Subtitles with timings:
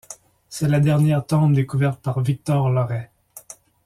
[0.49, 3.11] C'est la dernière tombe découverte par Victor Loret.